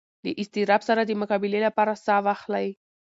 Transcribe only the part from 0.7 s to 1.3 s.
سره د